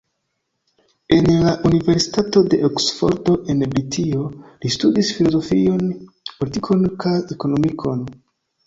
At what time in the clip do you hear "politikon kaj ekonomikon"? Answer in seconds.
6.43-8.07